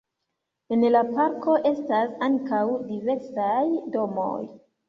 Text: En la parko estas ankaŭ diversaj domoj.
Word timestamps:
En 0.75 0.85
la 0.95 1.01
parko 1.09 1.57
estas 1.71 2.17
ankaŭ 2.29 2.65
diversaj 2.91 3.63
domoj. 3.99 4.37